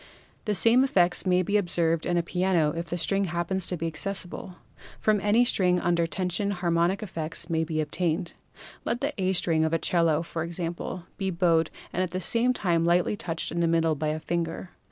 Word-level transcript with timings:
The 0.45 0.55
same 0.55 0.83
effects 0.83 1.27
may 1.27 1.43
be 1.43 1.57
observed 1.57 2.07
in 2.07 2.17
a 2.17 2.23
piano 2.23 2.71
if 2.75 2.87
the 2.87 2.97
string 2.97 3.25
happens 3.25 3.67
to 3.67 3.77
be 3.77 3.85
access 3.85 4.25
ible. 4.25 4.55
From 4.99 5.21
any 5.21 5.45
string 5.45 5.79
under 5.79 6.07
tension 6.07 6.49
harmonic 6.49 7.03
effects 7.03 7.51
may 7.51 7.63
be 7.63 7.79
obtained. 7.81 8.33
Let 8.83 9.01
the 9.01 9.13
A 9.21 9.33
string 9.33 9.63
of 9.63 9.73
a 9.73 9.77
'cello, 9.77 10.23
for 10.23 10.41
example, 10.41 11.03
be 11.17 11.29
bowed 11.29 11.69
and 11.93 12.01
at 12.01 12.09
the 12.09 12.19
same 12.19 12.51
time 12.51 12.83
lightly 12.83 13.15
touched 13.15 13.51
in 13.51 13.59
the 13.59 13.67
middle 13.67 13.93
by 13.93 14.07
a 14.07 14.19
finger. 14.19 14.71